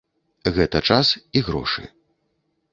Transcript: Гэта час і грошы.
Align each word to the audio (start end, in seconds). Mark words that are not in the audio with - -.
Гэта 0.55 0.81
час 0.89 1.07
і 1.37 1.45
грошы. 1.53 1.87